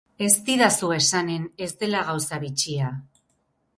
[0.27, 2.91] Ez didazu esanen ez dela gauza bitxia?